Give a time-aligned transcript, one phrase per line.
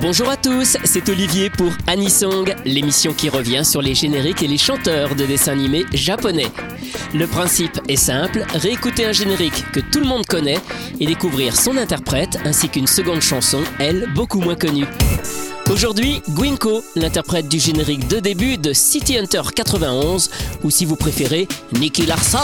[0.00, 4.56] Bonjour à tous, c'est Olivier pour Anisong, l'émission qui revient sur les génériques et les
[4.56, 6.46] chanteurs de dessins animés japonais.
[7.14, 10.60] Le principe est simple, réécouter un générique que tout le monde connaît
[11.00, 14.86] et découvrir son interprète ainsi qu'une seconde chanson, elle, beaucoup moins connue.
[15.68, 20.30] Aujourd'hui, Gwinko, l'interprète du générique de début de City Hunter 91,
[20.62, 22.38] ou si vous préférez, Nicky Larson.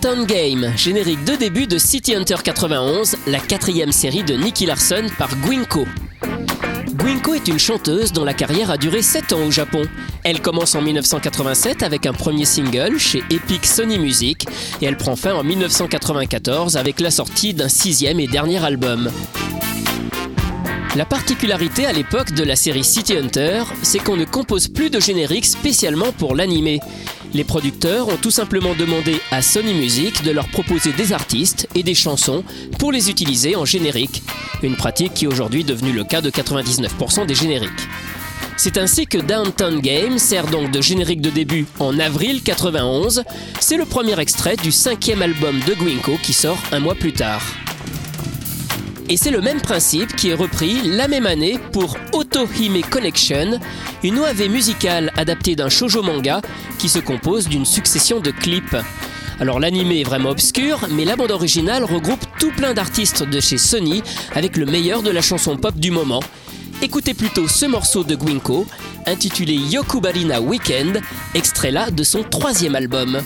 [0.00, 5.34] Game, générique de début de City Hunter 91, la quatrième série de Nicky Larson par
[5.36, 5.86] Gwinko.
[6.94, 9.82] Gwinko est une chanteuse dont la carrière a duré 7 ans au Japon.
[10.22, 14.46] Elle commence en 1987 avec un premier single chez Epic Sony Music
[14.82, 19.10] et elle prend fin en 1994 avec la sortie d'un sixième et dernier album.
[20.94, 25.00] La particularité à l'époque de la série City Hunter, c'est qu'on ne compose plus de
[25.00, 26.80] génériques spécialement pour l'animé.
[27.34, 31.82] Les producteurs ont tout simplement demandé à Sony Music de leur proposer des artistes et
[31.82, 32.44] des chansons
[32.78, 34.22] pour les utiliser en générique,
[34.62, 37.70] une pratique qui est aujourd'hui devenue le cas de 99% des génériques.
[38.56, 43.22] C'est ainsi que Downtown Game sert donc de générique de début en avril 91.
[43.60, 47.42] C'est le premier extrait du cinquième album de Gwinko qui sort un mois plus tard.
[49.08, 53.60] Et c'est le même principe qui est repris la même année pour Otohime Connection,
[54.02, 56.40] une OAV musicale adaptée d'un shoujo manga
[56.78, 58.76] qui se compose d'une succession de clips.
[59.38, 63.58] Alors l'animé est vraiment obscur, mais la bande originale regroupe tout plein d'artistes de chez
[63.58, 64.02] Sony
[64.34, 66.22] avec le meilleur de la chanson pop du moment.
[66.82, 68.66] Écoutez plutôt ce morceau de Gwinko,
[69.06, 71.00] intitulé Yokubarina Weekend,
[71.34, 73.22] extrait là de son troisième album.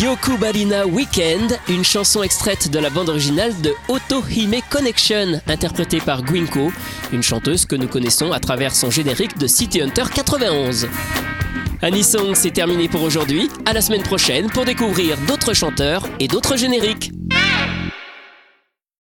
[0.00, 6.70] Yokubarina Weekend, une chanson extraite de la bande originale de Otohime Connection, interprétée par Gwinko,
[7.12, 10.88] une chanteuse que nous connaissons à travers son générique de City Hunter 91.
[11.82, 13.50] Anisong, c'est terminé pour aujourd'hui.
[13.66, 17.10] À la semaine prochaine pour découvrir d'autres chanteurs et d'autres génériques.